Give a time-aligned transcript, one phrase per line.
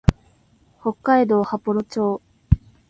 [0.81, 2.21] 北海道羽幌町